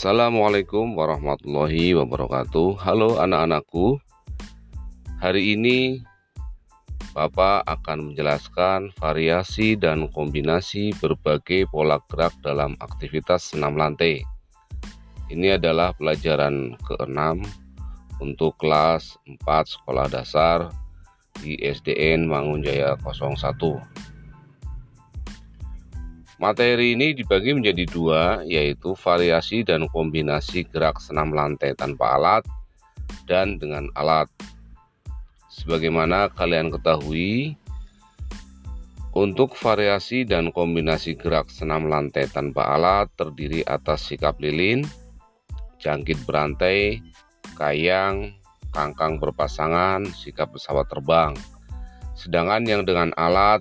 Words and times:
Assalamualaikum 0.00 0.96
warahmatullahi 0.96 1.92
wabarakatuh. 1.92 2.72
Halo 2.80 3.20
anak-anakku. 3.20 4.00
Hari 5.20 5.60
ini 5.60 6.00
Bapak 7.12 7.68
akan 7.68 8.08
menjelaskan 8.08 8.96
variasi 8.96 9.76
dan 9.76 10.08
kombinasi 10.08 10.96
berbagai 11.04 11.68
pola 11.68 12.00
gerak 12.08 12.32
dalam 12.40 12.80
aktivitas 12.80 13.52
senam 13.52 13.76
lantai. 13.76 14.24
Ini 15.28 15.60
adalah 15.60 15.92
pelajaran 15.92 16.80
ke-6 16.80 17.44
untuk 18.24 18.56
kelas 18.56 19.20
4 19.28 19.44
sekolah 19.68 20.08
dasar 20.08 20.72
di 21.44 21.60
SDN 21.60 22.24
Mangunjaya 22.24 22.96
01. 23.04 23.99
Materi 26.40 26.96
ini 26.96 27.12
dibagi 27.12 27.52
menjadi 27.52 27.84
dua, 27.84 28.40
yaitu 28.48 28.96
variasi 28.96 29.60
dan 29.60 29.84
kombinasi 29.92 30.64
gerak 30.72 30.96
senam 30.96 31.36
lantai 31.36 31.76
tanpa 31.76 32.16
alat 32.16 32.48
dan 33.28 33.60
dengan 33.60 33.92
alat. 33.92 34.24
Sebagaimana 35.52 36.32
kalian 36.32 36.72
ketahui, 36.72 37.60
untuk 39.12 39.52
variasi 39.52 40.24
dan 40.24 40.48
kombinasi 40.48 41.12
gerak 41.20 41.52
senam 41.52 41.92
lantai 41.92 42.24
tanpa 42.24 42.72
alat 42.72 43.12
terdiri 43.20 43.60
atas 43.68 44.08
sikap 44.08 44.40
lilin, 44.40 44.80
jangkit 45.76 46.24
berantai, 46.24 47.04
kayang, 47.52 48.32
kangkang 48.72 49.20
berpasangan, 49.20 50.08
sikap 50.16 50.56
pesawat 50.56 50.88
terbang. 50.88 51.36
Sedangkan 52.16 52.64
yang 52.64 52.88
dengan 52.88 53.12
alat 53.20 53.60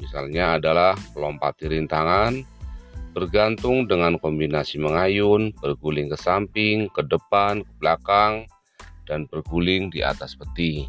Misalnya 0.00 0.56
adalah 0.56 0.96
melompati 1.12 1.68
rintangan, 1.68 2.40
bergantung 3.12 3.84
dengan 3.84 4.16
kombinasi 4.16 4.80
mengayun, 4.80 5.52
berguling 5.60 6.08
ke 6.08 6.16
samping, 6.16 6.88
ke 6.88 7.04
depan, 7.04 7.60
ke 7.60 7.72
belakang, 7.76 8.48
dan 9.04 9.28
berguling 9.28 9.92
di 9.92 10.00
atas 10.00 10.32
peti. 10.32 10.88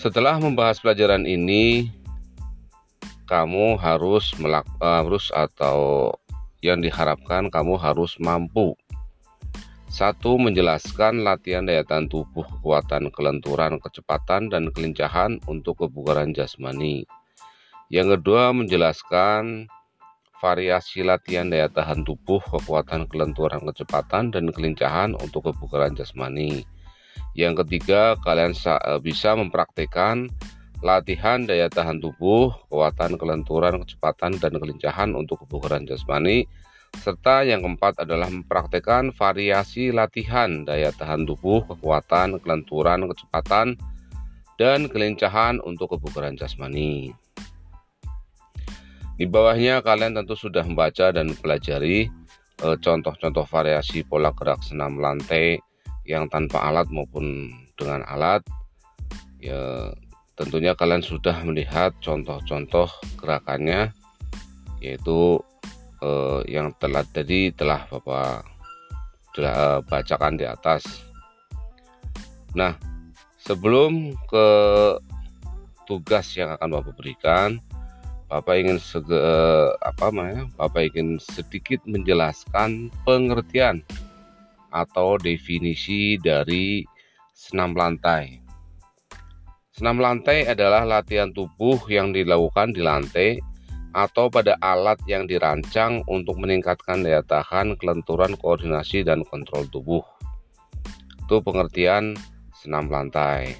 Setelah 0.00 0.40
membahas 0.40 0.80
pelajaran 0.80 1.28
ini, 1.28 1.92
kamu 3.28 3.76
harus 3.76 4.32
harus 4.80 5.28
atau 5.28 6.10
yang 6.64 6.80
diharapkan 6.80 7.52
kamu 7.52 7.76
harus 7.76 8.16
mampu 8.16 8.79
satu, 9.90 10.38
menjelaskan 10.38 11.26
latihan 11.26 11.66
daya 11.66 11.82
tahan 11.82 12.06
tubuh, 12.06 12.46
kekuatan, 12.46 13.10
kelenturan, 13.10 13.82
kecepatan, 13.82 14.46
dan 14.46 14.70
kelincahan 14.70 15.42
untuk 15.50 15.82
kebugaran 15.82 16.30
jasmani. 16.30 17.02
Yang 17.90 18.22
kedua, 18.22 18.54
menjelaskan 18.54 19.66
variasi 20.38 21.02
latihan 21.02 21.50
daya 21.50 21.66
tahan 21.66 22.06
tubuh, 22.06 22.38
kekuatan, 22.38 23.10
kelenturan, 23.10 23.66
kecepatan, 23.66 24.30
dan 24.30 24.54
kelincahan 24.54 25.18
untuk 25.18 25.50
kebugaran 25.50 25.98
jasmani. 25.98 26.62
Yang 27.34 27.66
ketiga, 27.66 28.14
kalian 28.22 28.54
eh, 28.54 29.00
bisa 29.02 29.34
mempraktekkan 29.34 30.30
latihan 30.86 31.50
daya 31.50 31.66
tahan 31.66 31.98
tubuh, 31.98 32.54
kekuatan, 32.70 33.18
kelenturan, 33.18 33.82
kecepatan, 33.82 34.38
dan 34.38 34.54
kelincahan 34.54 35.18
untuk 35.18 35.42
kebugaran 35.42 35.82
jasmani 35.82 36.46
serta 36.98 37.46
yang 37.46 37.62
keempat 37.62 38.02
adalah 38.02 38.26
mempraktekkan 38.26 39.14
variasi 39.14 39.94
latihan 39.94 40.66
daya 40.66 40.90
tahan 40.90 41.22
tubuh, 41.22 41.62
kekuatan, 41.70 42.42
kelenturan, 42.42 43.06
kecepatan, 43.06 43.78
dan 44.60 44.90
kelincahan 44.90 45.62
untuk 45.62 45.96
kebugaran 45.96 46.36
jasmani. 46.36 47.14
Di 49.20 49.28
bawahnya 49.28 49.84
kalian 49.84 50.16
tentu 50.16 50.32
sudah 50.32 50.64
membaca 50.64 51.12
dan 51.12 51.32
mempelajari 51.32 52.08
eh, 52.64 52.76
contoh-contoh 52.80 53.44
variasi 53.44 54.00
pola 54.04 54.32
gerak 54.32 54.64
senam 54.64 54.96
lantai 54.96 55.60
yang 56.08 56.28
tanpa 56.28 56.68
alat 56.68 56.88
maupun 56.88 57.52
dengan 57.76 58.04
alat. 58.08 58.40
Ya, 59.40 59.92
tentunya 60.36 60.76
kalian 60.76 61.04
sudah 61.04 61.36
melihat 61.44 61.96
contoh-contoh 62.00 62.88
gerakannya 63.20 63.92
yaitu 64.80 65.40
eh, 66.02 66.40
yang 66.48 66.72
telah 66.76 67.04
tadi 67.04 67.52
telah 67.52 67.86
Bapak 67.88 68.44
telah 69.36 69.54
eh, 69.54 69.80
bacakan 69.86 70.34
di 70.40 70.44
atas. 70.48 70.82
Nah, 72.56 72.74
sebelum 73.38 74.16
ke 74.26 74.48
tugas 75.86 76.34
yang 76.34 76.56
akan 76.58 76.80
Bapak 76.80 76.94
berikan, 76.98 77.62
Bapak 78.30 78.62
ingin 78.62 78.78
sege, 78.78 79.14
eh, 79.14 79.68
apa 79.82 80.10
namanya? 80.10 80.46
Bapak 80.54 80.90
ingin 80.94 81.18
sedikit 81.18 81.82
menjelaskan 81.86 82.90
pengertian 83.02 83.82
atau 84.70 85.18
definisi 85.18 86.14
dari 86.14 86.86
senam 87.34 87.74
lantai. 87.74 88.38
Senam 89.74 89.98
lantai 89.98 90.46
adalah 90.46 90.86
latihan 90.86 91.32
tubuh 91.32 91.80
yang 91.90 92.14
dilakukan 92.14 92.70
di 92.70 92.84
lantai 92.84 93.40
atau 93.90 94.30
pada 94.30 94.54
alat 94.62 94.98
yang 95.10 95.26
dirancang 95.26 96.06
untuk 96.06 96.38
meningkatkan 96.38 97.02
daya 97.02 97.22
tahan, 97.26 97.74
kelenturan, 97.74 98.38
koordinasi, 98.38 99.02
dan 99.02 99.26
kontrol 99.26 99.66
tubuh. 99.66 100.02
Itu 101.26 101.42
pengertian 101.42 102.14
senam 102.54 102.90
lantai. 102.90 103.58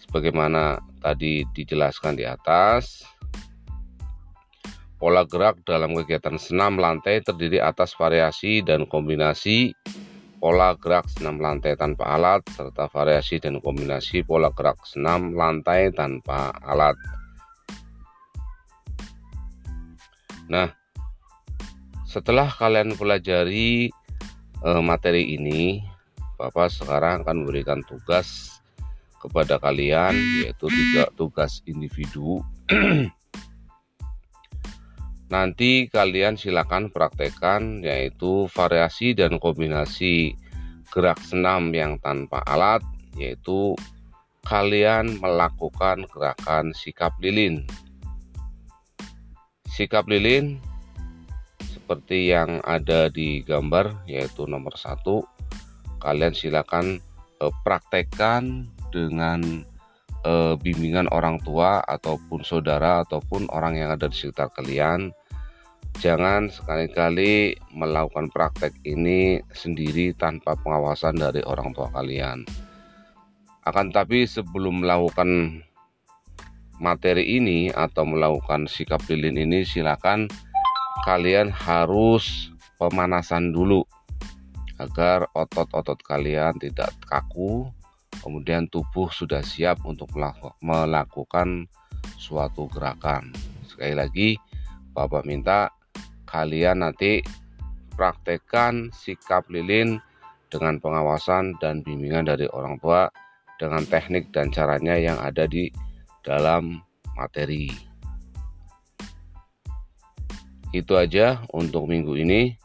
Sebagaimana 0.00 0.80
tadi 1.02 1.44
dijelaskan 1.52 2.16
di 2.16 2.24
atas, 2.24 3.04
pola 4.96 5.28
gerak 5.28 5.60
dalam 5.68 5.92
kegiatan 5.92 6.40
senam 6.40 6.80
lantai 6.80 7.20
terdiri 7.20 7.60
atas 7.60 7.92
variasi 7.92 8.64
dan 8.64 8.88
kombinasi 8.88 9.76
pola 10.40 10.76
gerak 10.76 11.08
senam 11.12 11.40
lantai 11.40 11.76
tanpa 11.76 12.16
alat 12.16 12.44
serta 12.52 12.88
variasi 12.88 13.40
dan 13.40 13.60
kombinasi 13.60 14.24
pola 14.24 14.52
gerak 14.52 14.80
senam 14.84 15.32
lantai 15.36 15.92
tanpa 15.92 16.52
alat. 16.64 16.96
Nah, 20.46 20.70
setelah 22.06 22.46
kalian 22.46 22.94
pelajari 22.94 23.90
uh, 24.62 24.78
materi 24.78 25.34
ini, 25.34 25.82
Bapak 26.36 26.68
sekarang 26.70 27.24
akan 27.24 27.42
memberikan 27.42 27.80
tugas 27.82 28.60
kepada 29.18 29.58
kalian 29.58 30.14
yaitu 30.44 30.68
tiga 30.70 31.10
tugas 31.18 31.64
individu. 31.66 32.44
Nanti 35.34 35.90
kalian 35.90 36.38
silakan 36.38 36.94
praktekkan 36.94 37.82
yaitu 37.82 38.46
variasi 38.52 39.16
dan 39.16 39.42
kombinasi 39.42 40.38
gerak 40.94 41.18
senam 41.26 41.74
yang 41.74 41.98
tanpa 41.98 42.44
alat 42.46 42.84
yaitu 43.18 43.74
kalian 44.46 45.18
melakukan 45.18 46.06
gerakan 46.06 46.70
sikap 46.70 47.10
lilin 47.18 47.66
sikap 49.76 50.08
lilin 50.08 50.56
seperti 51.60 52.32
yang 52.32 52.64
ada 52.64 53.12
di 53.12 53.44
gambar 53.44 54.08
yaitu 54.08 54.48
nomor 54.48 54.72
satu. 54.72 55.28
Kalian 56.00 56.32
silakan 56.32 56.96
eh, 57.44 57.52
praktekkan 57.60 58.64
dengan 58.88 59.68
eh, 60.24 60.54
bimbingan 60.56 61.12
orang 61.12 61.36
tua 61.44 61.84
ataupun 61.84 62.40
saudara 62.40 63.04
ataupun 63.04 63.52
orang 63.52 63.76
yang 63.76 63.92
ada 63.92 64.08
di 64.08 64.16
sekitar 64.16 64.48
kalian. 64.56 65.12
Jangan 66.00 66.52
sekali-kali 66.52 67.56
melakukan 67.72 68.28
praktek 68.32 68.72
ini 68.84 69.40
sendiri 69.52 70.12
tanpa 70.16 70.56
pengawasan 70.56 71.20
dari 71.20 71.40
orang 71.44 71.72
tua 71.72 71.88
kalian. 71.92 72.44
Akan 73.64 73.92
tapi 73.92 74.28
sebelum 74.28 74.84
melakukan 74.84 75.60
materi 76.78 77.40
ini 77.40 77.72
atau 77.72 78.04
melakukan 78.04 78.68
sikap 78.68 79.00
lilin 79.08 79.48
ini 79.48 79.64
silakan 79.64 80.28
kalian 81.04 81.48
harus 81.48 82.52
pemanasan 82.76 83.54
dulu 83.54 83.84
agar 84.76 85.24
otot-otot 85.32 85.96
kalian 86.04 86.52
tidak 86.60 86.92
kaku 87.08 87.68
kemudian 88.20 88.68
tubuh 88.68 89.08
sudah 89.08 89.40
siap 89.40 89.80
untuk 89.88 90.12
melakukan 90.60 91.68
suatu 92.16 92.68
gerakan. 92.68 93.32
Sekali 93.64 93.94
lagi 93.96 94.28
Bapak 94.96 95.28
minta 95.28 95.68
kalian 96.24 96.80
nanti 96.80 97.20
praktekkan 97.94 98.88
sikap 98.96 99.44
lilin 99.52 100.00
dengan 100.48 100.80
pengawasan 100.80 101.56
dan 101.60 101.84
bimbingan 101.84 102.24
dari 102.24 102.48
orang 102.48 102.80
tua 102.80 103.08
dengan 103.60 103.84
teknik 103.84 104.32
dan 104.32 104.48
caranya 104.48 104.96
yang 104.96 105.20
ada 105.20 105.44
di 105.44 105.68
dalam 106.26 106.82
materi. 107.14 107.70
Itu 110.74 110.98
aja 110.98 111.46
untuk 111.54 111.86
minggu 111.86 112.18
ini. 112.18 112.58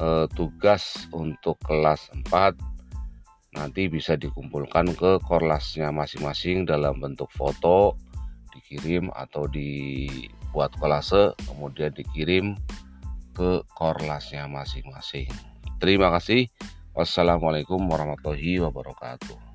E, 0.00 0.28
tugas 0.32 1.08
untuk 1.12 1.56
kelas 1.64 2.12
4 2.28 2.56
nanti 3.56 3.90
bisa 3.90 4.14
dikumpulkan 4.14 4.94
ke 4.94 5.18
korlasnya 5.26 5.90
masing-masing 5.90 6.64
dalam 6.64 7.02
bentuk 7.02 7.28
foto 7.34 7.98
dikirim 8.54 9.10
atau 9.10 9.50
dibuat 9.50 10.70
kolase 10.78 11.34
kemudian 11.44 11.90
dikirim 11.90 12.54
ke 13.34 13.60
korlasnya 13.74 14.46
masing-masing. 14.46 15.26
Terima 15.82 16.12
kasih. 16.14 16.46
Wassalamualaikum 16.94 17.80
warahmatullahi 17.86 18.60
wabarakatuh. 18.60 19.49